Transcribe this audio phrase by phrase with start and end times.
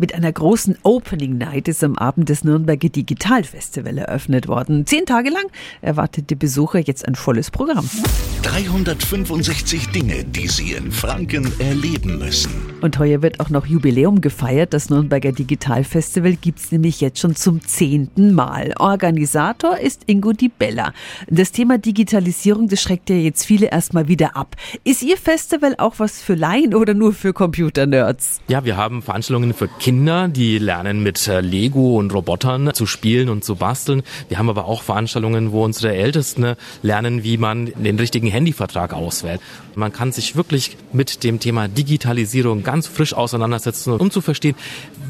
[0.00, 4.86] Mit einer großen Opening Night ist am Abend das Nürnberger Digital Festival eröffnet worden.
[4.86, 5.44] Zehn Tage lang
[5.82, 7.86] erwartet die Besucher jetzt ein volles Programm.
[8.42, 12.50] 365 Dinge, die Sie in Franken erleben müssen.
[12.80, 14.72] Und heuer wird auch noch Jubiläum gefeiert.
[14.72, 18.72] Das Nürnberger Digital Festival gibt's nämlich jetzt schon zum zehnten Mal.
[18.78, 20.94] Organisator ist Ingo Di Bella.
[21.28, 24.56] Das Thema Digitalisierung, das schreckt ja jetzt viele erstmal wieder ab.
[24.84, 28.40] Ist Ihr Festival auch was für Laien oder nur für Computernerds?
[28.48, 33.28] Ja, wir haben Veranstaltungen für Kinder, die lernen mit äh, Lego und Robotern zu spielen
[33.28, 34.04] und zu basteln.
[34.28, 39.40] Wir haben aber auch Veranstaltungen, wo unsere Ältesten lernen, wie man den richtigen Handyvertrag auswählt.
[39.74, 44.54] Man kann sich wirklich mit dem Thema Digitalisierung ganz frisch auseinandersetzen, um zu verstehen,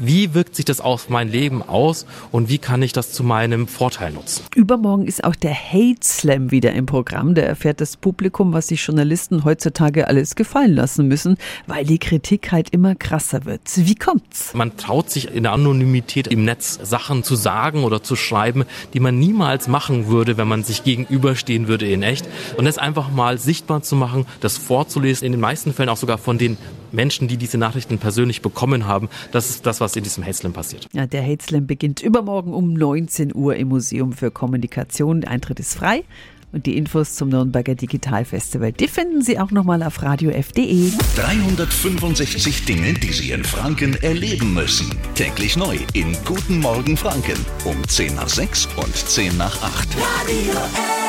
[0.01, 3.67] wie wirkt sich das auf mein Leben aus und wie kann ich das zu meinem
[3.67, 4.45] Vorteil nutzen.
[4.55, 7.35] Übermorgen ist auch der Hate Slam wieder im Programm.
[7.35, 12.51] Da erfährt das Publikum, was sich Journalisten heutzutage alles gefallen lassen müssen, weil die Kritik
[12.51, 13.61] halt immer krasser wird.
[13.75, 14.53] Wie kommt's?
[14.53, 18.99] Man traut sich in der Anonymität im Netz Sachen zu sagen oder zu schreiben, die
[18.99, 22.27] man niemals machen würde, wenn man sich gegenüberstehen würde in echt.
[22.57, 26.17] Und das einfach mal sichtbar zu machen, das vorzulesen, in den meisten Fällen auch sogar
[26.17, 26.57] von den
[26.91, 29.09] Menschen, die diese Nachrichten persönlich bekommen haben.
[29.31, 30.87] Das ist das, was in diesem Hate Slam passiert.
[30.93, 35.21] Ja, der Hate Slam beginnt übermorgen um 19 Uhr im Museum für Kommunikation.
[35.21, 36.03] Der Eintritt ist frei.
[36.53, 40.91] Und die Infos zum Nürnberger Digital Festival, die finden Sie auch nochmal auf radiof.de.
[41.15, 44.95] 365 Dinge, die Sie in Franken erleben müssen.
[45.15, 49.89] Täglich neu in Guten Morgen Franken um 10 nach 6 und 10 nach 8.
[49.97, 51.02] Radio F.